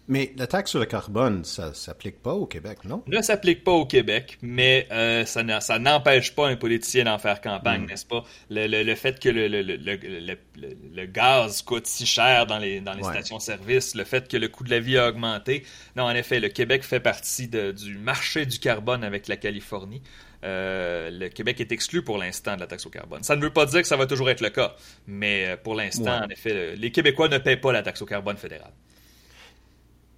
[0.07, 3.03] Mais la taxe sur le carbone, ça s'applique pas au Québec, non?
[3.07, 5.43] Ne s'applique pas au Québec, mais euh, ça
[5.79, 7.87] n'empêche pas un politicien d'en faire campagne, hmm.
[7.87, 8.23] n'est-ce pas?
[8.51, 14.27] Le, fait que le, gaz coûte si cher dans les, dans les stations-service, le fait
[14.27, 15.65] que le coût de la vie a augmenté.
[15.95, 20.03] Non, en effet, le Québec fait partie du marché du carbone avec la Californie.
[20.43, 23.23] Euh, le Québec est exclu pour l'instant de la taxe au carbone.
[23.23, 24.75] Ça ne veut pas dire que ça va toujours être le cas,
[25.07, 28.37] mais euh, pour l'instant, en effet, les Québécois ne paient pas la taxe au carbone
[28.37, 28.71] fédérale.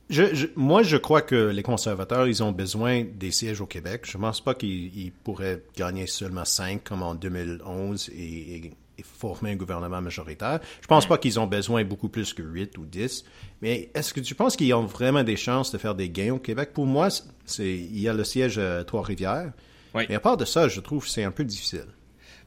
[0.10, 4.04] Je, moi, je crois que les conservateurs, ils ont besoin des sièges au Québec.
[4.06, 8.72] Je ne pense pas qu'ils pourraient gagner seulement cinq comme en 2011 et,
[9.04, 10.60] former un gouvernement majoritaire.
[10.82, 13.26] Je pense pas qu'ils ont besoin beaucoup plus que 8 ou 10.
[13.62, 16.39] Mais est-ce que tu penses qu'ils ont vraiment des chances de faire des gains au
[16.39, 16.72] Québec?
[16.74, 17.10] Pour moi,
[17.46, 19.52] c'est il y a le siège à Trois-Rivières.
[19.93, 20.06] Oui.
[20.10, 21.86] Mais à part de ça, je trouve que c'est un peu difficile.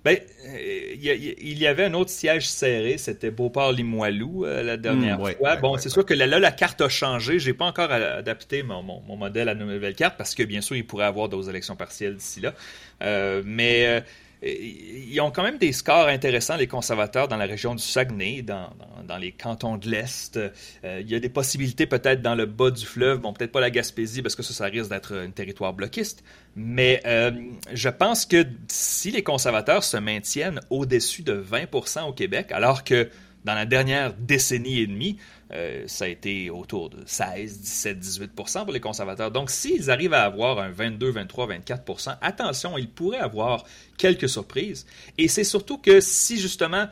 [0.04, 5.32] Ben, euh, il y, avait un autre siège serré, c'était Beauport-Limoilou euh, la dernière hmm,
[5.34, 5.56] fois.
[5.56, 7.38] bon, c'est sûr que là, la carte a changé.
[7.38, 10.86] J'ai pas encore adapté mon, modèle à la nouvelle carte parce que bien sûr, il
[10.86, 12.54] pourrait y avoir d'autres élections partielles d'ici là.
[13.02, 14.02] Euh, mais
[14.42, 18.70] ils ont quand même des scores intéressants, les conservateurs, dans la région du Saguenay, dans,
[19.18, 20.36] les cantons de l'Est.
[20.36, 23.60] Euh, il y a des possibilités peut-être dans le bas du fleuve, bon, peut-être pas
[23.60, 26.24] la Gaspésie, parce que ça, ça risque d'être un territoire bloquiste.
[26.56, 27.30] Mais euh,
[27.72, 33.08] je pense que si les conservateurs se maintiennent au-dessus de 20% au Québec, alors que
[33.44, 35.16] dans la dernière décennie et demie,
[35.52, 39.30] euh, ça a été autour de 16, 17, 18% pour les conservateurs.
[39.30, 43.64] Donc, s'ils arrivent à avoir un 22, 23, 24% attention, ils pourraient avoir
[43.96, 44.86] quelques surprises.
[45.18, 46.86] Et c'est surtout que si justement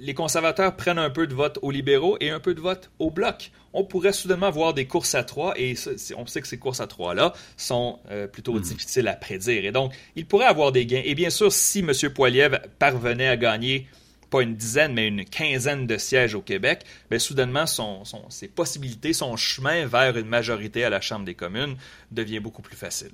[0.00, 3.10] les conservateurs prennent un peu de vote aux libéraux et un peu de vote au
[3.10, 5.74] bloc, on pourrait soudainement avoir des courses à trois, et
[6.16, 8.62] on sait que ces courses à trois-là sont euh, plutôt hmm.
[8.62, 9.64] difficiles à prédire.
[9.64, 11.02] Et donc, il pourrait avoir des gains.
[11.04, 11.92] Et bien sûr, si M.
[12.14, 13.86] Poiliev parvenait à gagner
[14.32, 19.12] pas une dizaine, mais une quinzaine de sièges au Québec, bien, soudainement, son, ses possibilités,
[19.12, 21.76] son chemin vers une majorité à la Chambre des communes
[22.10, 23.12] devient beaucoup plus facile.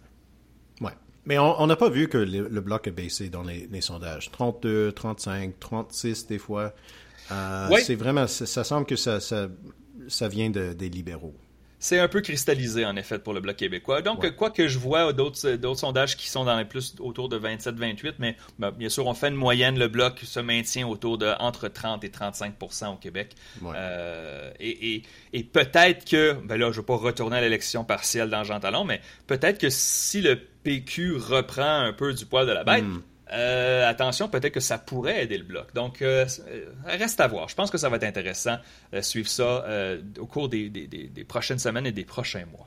[0.80, 0.92] Oui.
[1.26, 4.30] Mais on n'a pas vu que le, bloc a baissé dans les, sondages.
[4.30, 6.72] 32, 35, 36 des fois.
[7.32, 9.48] Euh, C'est vraiment, ça, semble que ça, ça,
[10.08, 11.34] ça vient de, des libéraux
[11.80, 14.02] c'est un peu cristallisé, en effet, pour le Bloc québécois.
[14.02, 18.14] Donc, quoi que je vois d'autres sondages qui sont dans les plus autour de 27-28,
[18.18, 21.68] mais ben, bien sûr, on fait une moyenne, le Bloc se maintient autour de entre
[21.68, 23.34] 30 et 35% au Québec.
[23.64, 25.02] Euh, et,
[25.52, 28.84] peut-être que, ben là, je ne vais pas retourner à l'élection partielle dans Jean Talon,
[28.84, 33.02] mais peut-être que si le PQ reprend un peu du poil de la bête, hmm.
[33.32, 35.74] Euh, attention, peut-être que ça pourrait aider le bloc.
[35.74, 37.48] Donc, euh, euh, reste à voir.
[37.48, 38.56] Je pense que ça va être intéressant
[38.92, 39.64] de suivre ça
[40.18, 42.66] au cours des, prochaines semaines et des prochains mois.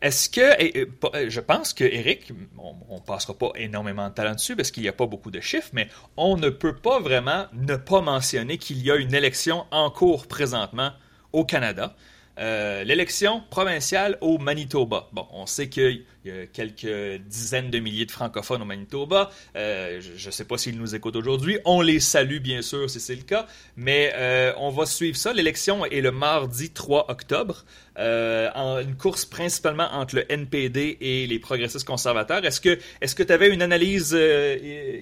[0.00, 4.72] Est-ce que, je pense que Eric, on, ne passera pas énormément de temps dessus parce
[4.72, 8.00] qu'il n'y a pas beaucoup de chiffres, mais on ne peut pas vraiment ne pas
[8.00, 10.90] mentionner qu'il y a une élection en cours présentement
[11.32, 11.94] au Canada.
[12.38, 15.08] Euh, l'élection provinciale au Manitoba.
[15.12, 19.30] Bon, on sait qu'il y a quelques dizaines de milliers de francophones au Manitoba.
[19.54, 21.58] Euh, je ne sais pas s'ils nous écoutent aujourd'hui.
[21.66, 23.46] On les salue, bien sûr, si c'est le cas.
[23.76, 25.34] Mais euh, on va suivre ça.
[25.34, 27.66] L'élection est le mardi 3 octobre.
[27.96, 32.44] une course principalement entre le NPD et les progressistes conservateurs.
[32.44, 32.78] Est-ce que
[33.12, 34.18] que tu avais une analyse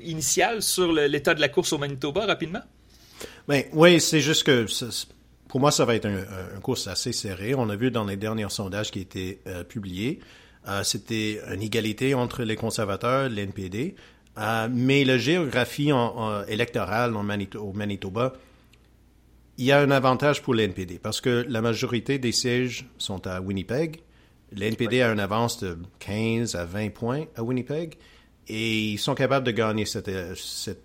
[0.03, 2.63] initiale sur l'état de la course au Manitoba rapidement?
[3.47, 4.67] Ben, oui, c'est juste que
[5.51, 7.57] pour moi, ça va être un, course assez serré.
[7.57, 10.21] On a vu dans les derniers sondages qui étaient euh, publiés,
[10.69, 13.97] euh, c'était une égalité entre les conservateurs, l'NPD,
[14.39, 15.91] euh, mais la géographie
[16.47, 18.35] électorale au Manitoba,
[19.59, 23.41] il y a un avantage pour l'NPD parce que la majorité des sièges sont à
[23.41, 24.03] Winnipeg.
[24.53, 27.97] L'NPD a une avance de 15 à 20 points à Winnipeg
[28.47, 30.81] et ils sont capables de gagner cette, cette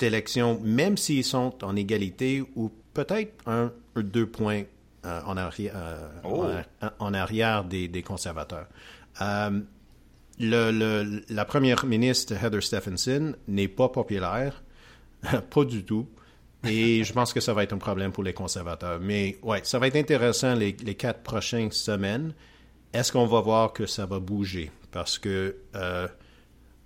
[0.00, 4.64] élection, même s'ils sont en égalité ou peut-être un deux points
[5.04, 6.46] euh, en, arrière, euh, oh.
[6.98, 8.66] en, arrière des, conservateurs.
[9.20, 9.60] Euh,
[10.38, 14.62] le, la première ministre Heather Stephenson n'est pas populaire,
[15.50, 16.08] pas du tout.
[16.66, 18.98] Et je pense que ça va être un problème pour les conservateurs.
[18.98, 22.32] Mais ouais, ça va être intéressant les, les quatre prochaines semaines.
[22.94, 24.70] Est-ce qu'on va voir que ça va bouger?
[24.90, 25.56] Parce que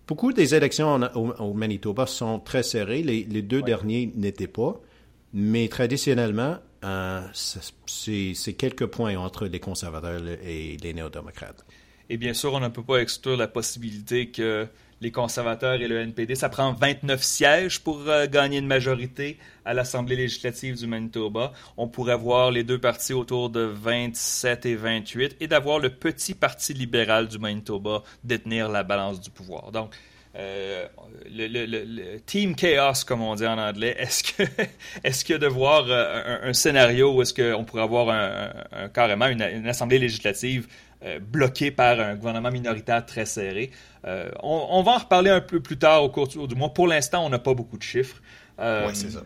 [0.09, 3.05] beaucoup des élections au, Manitoba sont très serrées.
[3.05, 4.81] Les, les deux derniers n'étaient pas.
[5.33, 11.65] Mais traditionnellement, euh, c'est quelques points entre les conservateurs et les néo-démocrates.
[12.11, 14.67] Et bien sûr, on ne peut pas exclure la possibilité que
[15.01, 19.75] les conservateurs et le NPD, ça prend 29 sièges pour euh, gagner une majorité à
[19.75, 21.53] l'Assemblée législative du Manitoba.
[21.77, 26.35] On pourrait voir les deux partis autour de 27 et 28 et d'avoir le petit
[26.35, 29.71] parti libéral du Manitoba détenir la balance du pouvoir.
[29.71, 29.95] Donc,
[30.39, 30.87] euh,
[31.31, 34.43] le, team chaos, comme on dit en anglais, est-ce que,
[35.03, 38.53] est-ce que de voir euh, un, scénario où est-ce qu'on pourrait avoir
[38.93, 40.69] carrément une, assemblée législative
[41.05, 43.71] euh, bloquée par un gouvernement minoritaire très serré?
[44.43, 46.73] on, va en reparler un peu plus tard au cours du mois.
[46.73, 48.23] Pour l'instant, on n'a pas beaucoup de chiffres.
[48.59, 49.23] oui, c'est ça.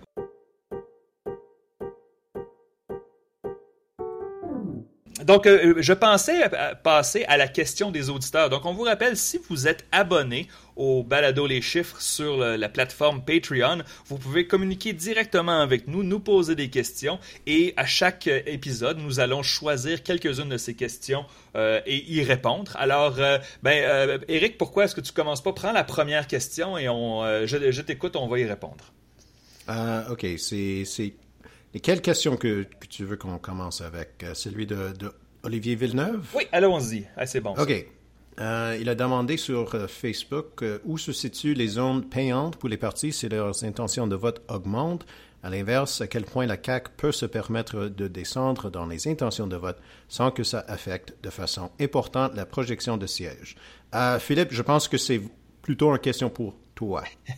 [5.24, 6.50] Donc, euh, je pensais
[6.82, 8.50] passer à la question des auditeurs.
[8.50, 13.22] Donc, on vous rappelle, si vous êtes abonné au Balado Les Chiffres sur la plateforme
[13.24, 18.40] Patreon, vous pouvez communiquer directement avec nous, nous poser des questions et à chaque euh,
[18.46, 21.24] épisode, nous allons choisir quelques-unes de ces questions
[21.56, 22.72] euh, et y répondre.
[22.76, 23.16] Alors,
[23.62, 25.52] ben, Eric, pourquoi est-ce que tu commences pas?
[25.52, 28.84] Prends la première question et on, je, je t'écoute, on va y répondre.
[30.10, 30.84] OK, c'est
[31.74, 34.22] et quelle question que, tu veux qu'on commence avec?
[34.22, 34.92] Euh, celui de,
[35.42, 36.26] Olivier Villeneuve?
[36.34, 37.06] Oui, allons-y.
[37.16, 37.54] Ah, c'est bon.
[37.56, 37.86] OK.
[38.40, 42.76] Euh, il a demandé sur euh, Facebook où se situent les zones payantes pour les
[42.78, 45.06] partis si leurs intentions de vote augmentent?
[45.44, 49.48] À l'inverse, à quel point la CAQ peut se permettre de descendre dans les intentions
[49.48, 53.56] de vote sans que ça affecte de façon importante la projection de sièges?
[54.20, 55.20] Philippe, je pense que c'est
[55.60, 56.54] plutôt une question pour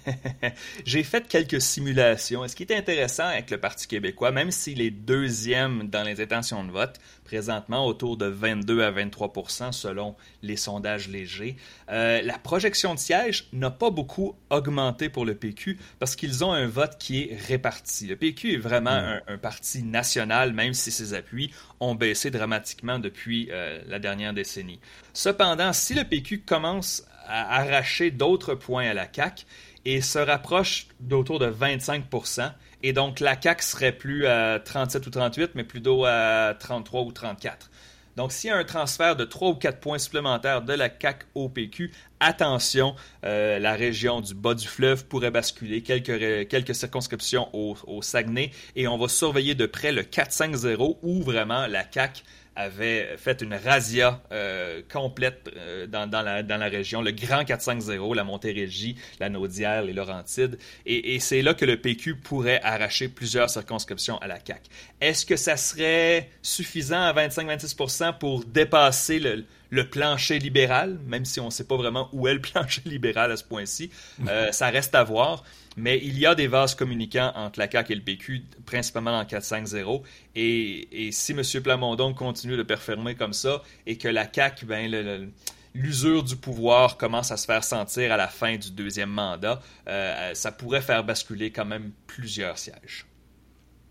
[0.84, 2.44] J'ai fait quelques simulations.
[2.44, 6.20] Et ce qui est intéressant avec le Parti québécois, même s'il est deuxième dans les
[6.20, 11.56] intentions de vote, présentement autour de 22 à 23% selon les sondages légers,
[11.90, 16.52] euh, la projection de sièges n'a pas beaucoup augmenté pour le PQ parce qu'ils ont
[16.52, 18.06] un vote qui est réparti.
[18.06, 19.20] Le PQ est vraiment mm.
[19.28, 24.80] un, parti national, même si ses appuis ont baissé dramatiquement depuis euh, la dernière décennie.
[25.12, 29.46] Cependant, si le PQ commence à arracher d'autres points à la CAC
[29.84, 35.10] et se rapproche d'autour de 25% Et donc, la CAC serait plus à 37 ou
[35.10, 37.70] 38, mais plutôt à 33 ou 34.
[38.16, 41.24] Donc, s'il y a un transfert de 3 ou 4 points supplémentaires de la CAC
[41.34, 45.82] au PQ, attention, euh, la région du bas du fleuve pourrait basculer.
[45.82, 48.52] Quelques, quelques circonscriptions au, au Saguenay.
[48.76, 52.22] Et on va surveiller de près le 4-5-0 où vraiment la CAC
[52.56, 58.96] avait fait une razzia euh, complète euh, dans, la, région, le Grand 450, la Montérégie,
[59.20, 60.58] la Naudière, les Laurentides.
[60.86, 64.60] Et, et c'est là que le PQ pourrait arracher plusieurs circonscriptions à la CAQ.
[65.00, 71.40] Est-ce que ça serait suffisant à 25-26% pour dépasser le, le plancher libéral, même si
[71.40, 73.90] on ne sait pas vraiment où est le plancher libéral à ce point-ci.
[74.28, 75.44] Euh, ça reste à voir.
[75.76, 79.24] Mais il y a des vases communicants entre la CAQ et le PQ, principalement dans
[79.24, 80.02] 4-5-0.
[80.36, 81.42] Et, si M.
[81.62, 85.32] Plamondon continue de performer comme ça et que la CAQ, ben,
[85.74, 90.32] l'usure du pouvoir commence à se faire sentir à la fin du deuxième mandat, euh,
[90.34, 93.06] ça pourrait faire basculer quand même plusieurs sièges.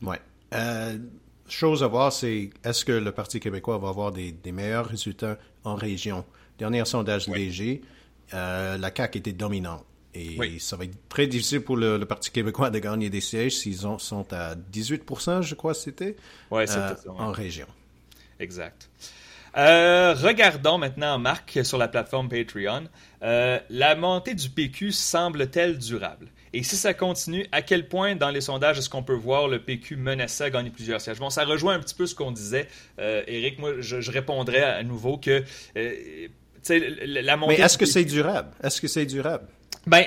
[0.02, 0.16] Oui.
[0.54, 0.98] Euh,
[1.50, 5.76] chose à voir, c'est est-ce que le Parti québécois va avoir des, meilleurs résultats en
[5.76, 6.26] région?
[6.58, 7.82] Dernier sondage léger,
[8.34, 9.86] euh, la CAQ était dominante.
[10.16, 13.78] Et ça va être très difficile pour le, Parti québécois de gagner des sièges s'ils
[13.78, 15.04] sont à 18
[15.42, 16.16] je crois c'était,
[16.52, 17.68] ouais, euh, en région.
[18.40, 18.90] Exact.
[19.56, 22.86] Euh, regardons maintenant, Marc, sur la plateforme Patreon.
[23.22, 26.28] Euh, la montée du PQ semble-t-elle durable?
[26.54, 29.60] Et si ça continue, à quel point dans les sondages est-ce qu'on peut voir le
[29.60, 31.20] PQ menacer à gagner plusieurs sièges?
[31.20, 32.68] Bon, ça rejoint un petit peu ce qu'on disait.
[33.00, 35.44] Euh, Éric, moi, je, répondrais à nouveau que
[35.76, 37.58] la montée...
[37.58, 38.52] Mais est-ce que c'est durable?
[38.62, 39.48] Est-ce que c'est durable?
[39.86, 40.06] Ben,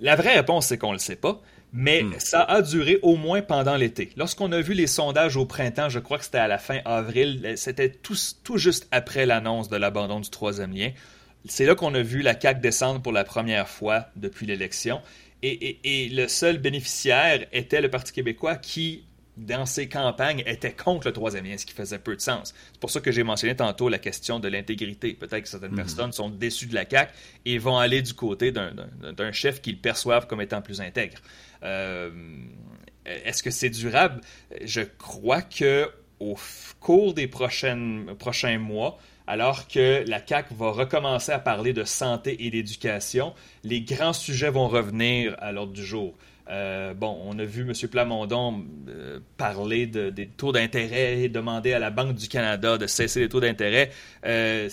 [0.00, 1.40] la vraie réponse, c'est qu'on ne le sait pas.
[1.76, 2.14] Mais hmm.
[2.18, 4.10] ça a duré au moins pendant l'été.
[4.16, 7.54] Lorsqu'on a vu les sondages au printemps, je crois que c'était à la fin avril,
[7.56, 10.92] c'était tout, tout juste après l'annonce de l'abandon du troisième lien.
[11.46, 15.02] C'est là qu'on a vu la CAQ descendre pour la première fois depuis l'élection.
[15.42, 19.04] Et, le seul bénéficiaire était le Parti québécois qui,
[19.36, 22.54] dans ses campagnes, était contre le troisième lien, ce qui faisait peu de sens.
[22.72, 25.14] C'est pour ça que j'ai mentionné tantôt la question de l'intégrité.
[25.14, 25.76] Peut-être que certaines mhm.
[25.76, 27.12] personnes sont déçues de la CAQ
[27.44, 31.18] et vont aller du côté d'un chef qu'ils perçoivent comme étant plus intègre.
[31.62, 32.10] Euh,
[33.04, 34.20] est-ce que c'est durable?
[34.62, 36.36] Je crois que au
[36.80, 42.46] cours des prochaines, prochains mois, alors que la CAQ va recommencer à parler de santé
[42.46, 46.14] et d'éducation, les grands sujets vont revenir à l'ordre du jour.
[46.50, 47.72] Euh, bon, on a vu M.
[47.88, 53.20] Plamondon euh, parler des taux d'intérêt et demander à la Banque du Canada de cesser
[53.20, 53.90] les taux d'intérêt.
[54.26, 54.68] Euh,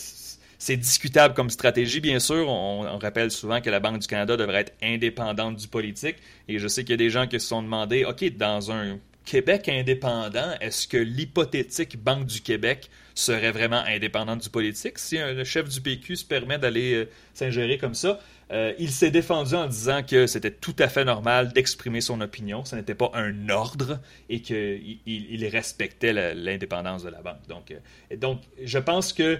[0.57, 2.47] c'est discutable comme stratégie, bien sûr.
[2.47, 6.17] On, rappelle souvent que la Banque du Canada devrait être indépendante du politique.
[6.47, 8.99] Et je sais qu'il y a des gens qui se sont demandé, OK, dans un
[9.25, 15.43] Québec indépendant, est-ce que l'hypothétique Banque du Québec serait vraiment indépendante du politique si le
[15.43, 18.19] chef du PQ se permet d'aller s'ingérer comme ça?
[18.51, 22.65] Euh, il s'est défendu en disant que c'était tout à fait normal d'exprimer son opinion,
[22.65, 27.47] ce n'était pas un ordre et qu'il il, respectait l'indépendance de la banque.
[27.47, 29.39] Donc, euh, donc, je pense que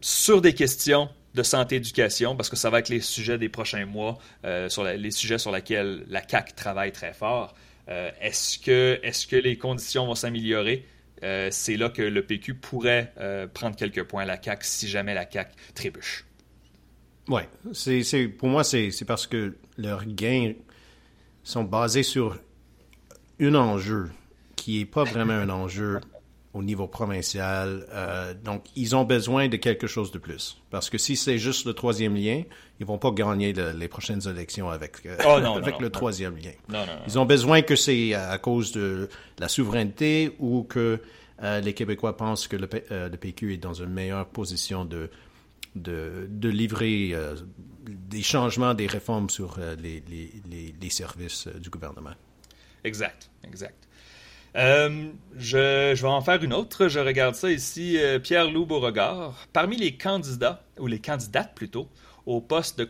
[0.00, 4.18] sur des questions de santé-éducation, parce que ça va être les sujets des prochains mois,
[4.68, 7.54] sur les sujets sur lesquels la CAC travaille très fort,
[7.88, 10.86] euh, est-ce que, les conditions vont s'améliorer?
[11.22, 14.88] Euh, c'est là que le PQ pourrait euh, prendre quelques points à la CAQ si
[14.88, 16.24] jamais la CAQ trébuche.
[17.28, 20.54] Oui, c'est, pour moi, c'est, parce que leurs gains
[21.44, 22.36] sont basés sur
[23.40, 24.10] un enjeu
[24.56, 26.00] qui n'est pas vraiment un enjeu
[26.52, 27.86] au niveau provincial.
[27.92, 30.60] Euh, donc, ils ont besoin de quelque chose de plus.
[30.70, 32.42] Parce que si c'est juste le troisième lien,
[32.78, 36.52] ils vont pas gagner les prochaines élections avec, euh, oh, avec le troisième lien.
[37.06, 39.08] Ils ont besoin que c'est à cause de
[39.38, 41.00] la souveraineté ou que
[41.42, 45.08] euh, les Québécois pensent que le, le, PQ est dans une meilleure position de,
[45.74, 47.14] de, livrer
[47.84, 50.02] des changements, des réformes sur les,
[50.80, 52.14] les, services du gouvernement.
[52.84, 53.88] Exact, exact.
[54.56, 55.06] Euh,
[55.36, 56.88] je, vais en faire une autre.
[56.88, 57.98] Je regarde ça ici.
[57.98, 59.46] Euh, Pierre-Loup Beauregard.
[59.52, 61.88] Parmi les candidats, ou les candidates plutôt,
[62.26, 62.84] au poste de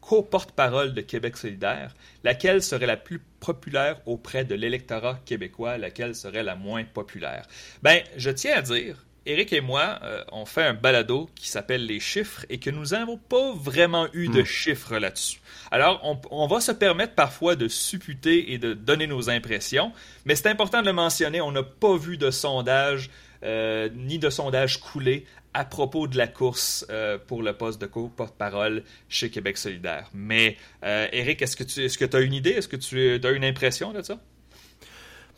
[0.00, 6.44] co-porte-parole de Québec solidaire, laquelle serait la plus populaire auprès de l'électorat québécois, laquelle serait
[6.44, 7.46] la moins populaire?
[7.82, 11.84] Ben, je tiens à dire Eric et moi, euh, on fait un balado qui s'appelle
[11.84, 14.46] Les chiffres et que nous n'avons pas vraiment eu de hmm.
[14.46, 15.40] chiffres là-dessus.
[15.72, 19.92] Alors, on, va se permettre parfois de supputer et de donner nos impressions,
[20.24, 23.10] mais c'est important de le mentionner, on n'a pas vu de sondage
[23.42, 27.86] euh, ni de sondage coulé à propos de la course euh, pour le poste de
[27.86, 30.08] porte-parole chez Québec solidaire.
[30.14, 32.50] Mais, Eric, est-ce que tu est-ce que as une idée?
[32.50, 34.20] Est-ce que tu as une impression de ça?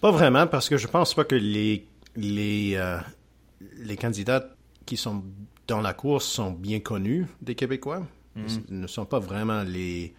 [0.03, 2.77] Pas vraiment, parce que je pense pas que les, les,
[3.79, 4.55] les candidats
[4.87, 5.23] qui sont
[5.67, 8.07] dans la course sont bien connus des Québécois.
[8.37, 8.81] Ils mhm.
[8.81, 10.15] ne sont pas vraiment les.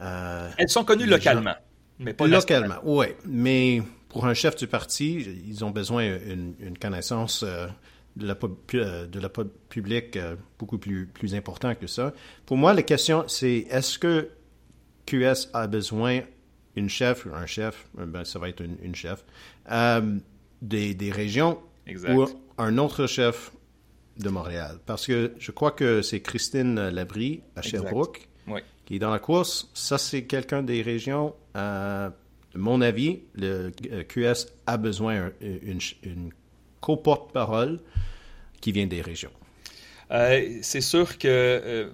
[0.00, 1.54] Euh, Elles sont connues localement,
[1.98, 2.76] mais pas localement.
[2.82, 7.66] Oui, mais pour un chef du parti, ils ont besoin d'une connaissance euh,
[8.16, 8.36] de la,
[8.74, 9.28] euh, de la
[9.68, 10.18] public
[10.58, 12.12] beaucoup plus, plus important que ça.
[12.46, 14.30] Pour moi, la question, c'est est-ce que
[15.06, 16.20] QS a besoin
[16.76, 19.24] une chef, un chef, ben, ça va être une, chef,
[20.62, 21.58] des, des régions
[22.08, 22.26] ou
[22.58, 23.52] un autre chef
[24.18, 24.78] de Montréal.
[24.86, 28.28] Parce que je crois que c'est Christine Labrie à Sherbrooke
[28.88, 29.70] qui est dans la course.
[29.74, 31.34] Ça, c'est quelqu'un des régions.
[31.56, 32.08] Euh,
[32.54, 36.30] de mon avis, le euh, QS a besoin d'une une,
[36.80, 37.80] co-porte-parole
[38.62, 39.32] qui vient des régions.
[40.10, 41.90] Euh, c'est sûr que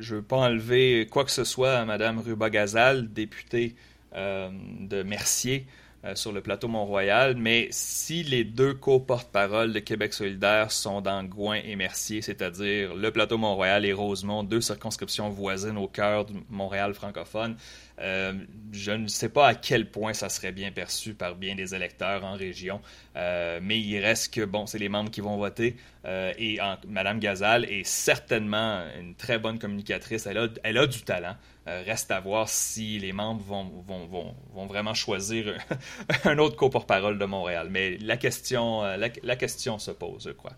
[0.00, 3.76] je ne veux pas enlever quoi que ce soit à Mme Ruba-Gazal, députée
[4.12, 5.66] de Mercier.
[6.04, 11.22] Euh, sur le plateau Mont-Royal, mais si les deux co-porte-parole de Québec solidaire sont dans
[11.22, 16.32] Gouin et Mercier, c'est-à-dire le plateau Mont-Royal et Rosemont, deux circonscriptions voisines au cœur du
[16.50, 17.54] Montréal francophone,
[18.02, 18.32] Euh,
[18.72, 22.24] je ne sais pas à quel point ça serait bien perçu par bien des électeurs
[22.24, 22.80] en région,
[23.16, 25.76] euh, mais il reste que, bon, c'est les membres qui vont voter.
[26.04, 30.26] Euh, et Mme Gazal est certainement une très bonne communicatrice.
[30.26, 31.36] Elle a, elle a du talent.
[31.66, 35.54] reste à voir si les membres vont, vont, vont, vont vraiment choisir
[36.24, 37.68] un autre co-porte-parole de Montréal.
[37.70, 40.54] Mais la question, la, la, question se pose, je crois.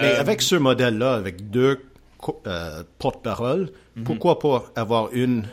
[0.00, 1.84] Mais avec ce modèle-là, avec deux
[2.98, 4.04] porte-paroles, mhm.
[4.04, 5.46] pourquoi pas avoir une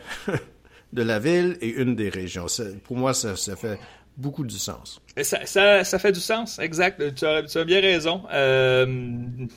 [0.93, 2.47] de la ville et une des régions.
[2.83, 3.79] Pour moi, ça, fait
[4.17, 5.01] beaucoup du sens.
[5.21, 5.45] Ça,
[5.83, 7.15] ça, fait du sens, exact.
[7.15, 8.23] Tu as, bien raison.
[8.31, 8.85] Euh,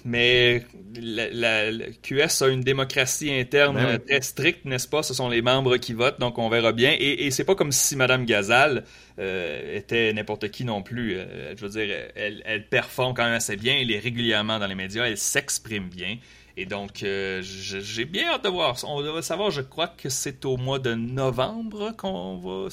[0.05, 0.65] mais
[0.97, 1.71] la,
[2.03, 5.03] QS a une démocratie interne ben très stricte, n'est-ce pas?
[5.03, 6.95] Ce sont les membres qui votent, donc on verra bien.
[6.99, 8.85] Et, et c'est pas comme si Mme Gazal
[9.19, 11.17] euh, était n'importe qui non plus.
[11.17, 13.77] Euh, je veux dire, elle, elle performe quand même assez bien.
[13.81, 15.05] Elle est régulièrement dans les médias.
[15.05, 16.17] Elle s'exprime bien.
[16.57, 18.77] Et donc, euh, j'ai bien hâte de voir.
[18.85, 22.69] On devrait savoir, je crois que c'est au mois de novembre qu'on va.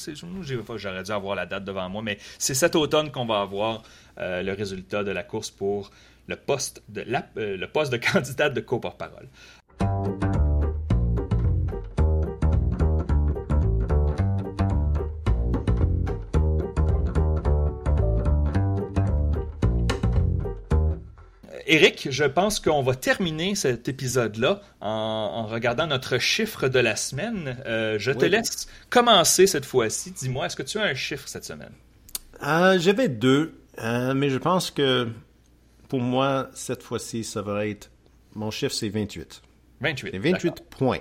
[0.77, 3.81] J'aurais dû avoir la date devant moi, mais c'est cet automne qu'on va avoir
[4.19, 5.89] euh, le résultat de la course pour
[6.27, 9.27] le poste de, la, euh, le poste de candidate de co-porte-parole.
[21.71, 27.55] Eric, je pense qu'on va terminer cet épisode-là en, regardant notre chiffre de la semaine.
[27.65, 30.11] Euh, je te laisse commencer cette fois-ci.
[30.11, 31.71] Dis-moi, est-ce que tu as un chiffre cette semaine?
[32.43, 35.07] Euh, J'avais deux, euh, mais je pense que
[35.87, 37.89] pour moi, cette fois-ci, ça va être.
[38.35, 39.41] Mon chiffre, c'est 28.
[39.79, 40.17] 28.
[40.17, 40.99] 28 points.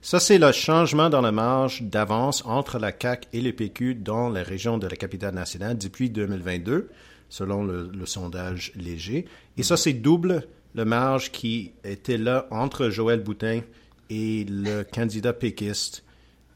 [0.00, 4.30] Ça, c'est le changement dans la marge d'avance entre la CAC et le PQ dans
[4.30, 6.88] la région de la capitale nationale depuis 2022
[7.28, 9.26] selon le, sondage léger.
[9.56, 13.60] Et ça, c'est double le marge qui était là entre Joël Boutin
[14.10, 16.04] et le candidat péquiste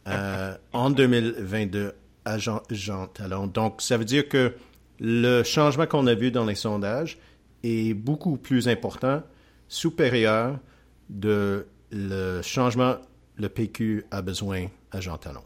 [0.06, 1.92] euh, en 2022
[2.24, 3.46] à Jean, Jean Talon.
[3.46, 4.54] Donc, ça veut dire que
[5.00, 7.18] le changement qu'on a vu dans les sondages
[7.62, 9.22] est beaucoup plus important,
[9.68, 10.58] supérieur
[11.08, 12.96] de le changement
[13.36, 15.42] le PQ a besoin à Jean Talon.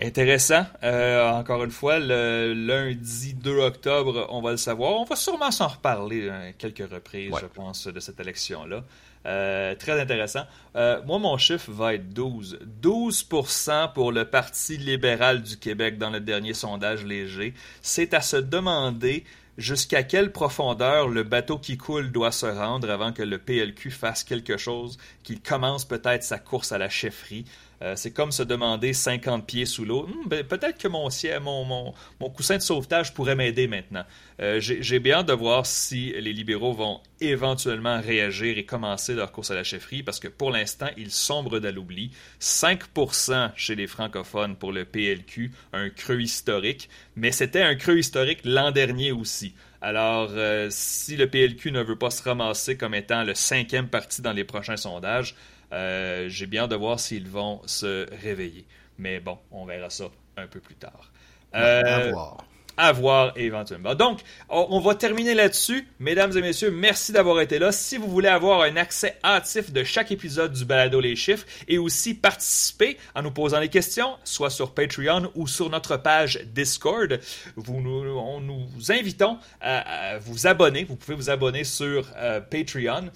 [0.00, 0.66] Intéressant.
[0.82, 4.92] Euh, encore une fois, le lundi 2 octobre, on va le savoir.
[4.92, 8.84] On va sûrement s'en reparler à quelques reprises, je pense, de cette élection-là.
[9.24, 10.44] Euh, très intéressant.
[10.76, 12.58] Euh, moi, mon chiffre va être 12.
[12.82, 17.54] 12% pour le Parti libéral du Québec dans le dernier sondage léger.
[17.80, 19.24] C'est à se demander
[19.58, 24.22] jusqu'à quelle profondeur le bateau qui coule doit se rendre avant que le PLQ fasse
[24.22, 27.46] quelque chose, qu'il commence peut-être sa course à la chefferie.
[27.82, 30.06] Euh, c'est comme se demander 50 pieds sous l'eau.
[30.06, 31.08] Hmm, ben, peut-être que mon,
[31.40, 34.04] mon, mon, coussin de sauvetage pourrait m'aider maintenant.
[34.40, 39.32] Euh, j'ai bien hâte de voir si les libéraux vont éventuellement réagir et commencer leur
[39.32, 42.10] course à la chefferie, parce que pour l'instant, ils sombrent dans l'oubli.
[42.40, 48.40] 5% chez les francophones pour le PLQ, un creux historique, mais c'était un creux historique
[48.44, 49.54] l'an dernier aussi.
[49.80, 54.22] Alors, euh, si le PLQ ne veut pas se ramasser comme étant le cinquième parti
[54.22, 55.36] dans les prochains sondages,
[55.72, 58.66] euh, j'ai bien de voir s'ils vont se réveiller.
[58.98, 60.06] Mais bon, on verra ça
[60.36, 61.12] un peu plus tard.
[61.54, 62.45] Euh, à voir
[62.76, 63.94] à voir éventuellement.
[63.94, 65.86] Donc, on va terminer là-dessus.
[65.98, 67.72] Mesdames et messieurs, merci d'avoir été là.
[67.72, 71.78] Si vous voulez avoir un accès hâtif de chaque épisode du Balado Les Chiffres et
[71.78, 77.18] aussi participer en nous posant des questions, soit sur Patreon ou sur notre page Discord,
[77.56, 80.84] nous, nous invitons à, vous abonner.
[80.84, 83.10] Vous pouvez vous abonner sur euh, Patreon.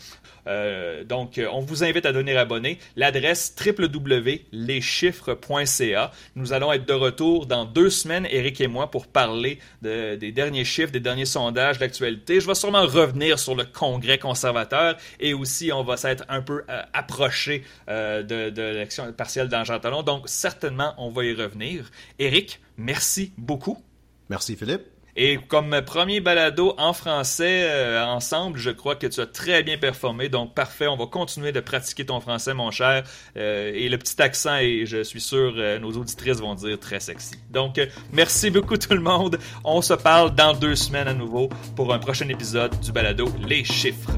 [0.47, 2.79] Euh, donc, euh, on vous invite à devenir abonné.
[2.97, 6.11] L'adresse www.leschiffres.ca.
[6.35, 9.50] Nous allons être de retour dans deux semaines, Eric et moi, pour parler
[9.83, 12.41] des derniers chiffres, des derniers sondages d'actualité.
[12.41, 16.63] Je vais sûrement revenir sur le Congrès conservateur et aussi on va s'être un peu
[16.69, 20.03] euh, approché de, de l'élection partielle d'Angers Talon.
[20.03, 21.91] Donc, certainement, on va y revenir.
[22.19, 23.83] Eric, merci beaucoup.
[24.29, 24.90] Merci, Philippe.
[25.17, 29.79] Et comme premier balado en français euh, ensemble, je crois que tu as très bien
[29.79, 30.29] performé.
[30.29, 33.05] Donc parfait, on va continuer de pratiquer ton français, mon cher.
[33.37, 37.01] Euh, et le petit accent, et je suis sûr, euh, nos auditrices vont dire très
[37.01, 37.35] sexy.
[37.51, 37.81] Donc
[38.13, 39.39] merci beaucoup tout le monde.
[39.65, 43.65] On se parle dans deux semaines à nouveau pour un prochain épisode du balado Les
[43.65, 44.11] chiffres.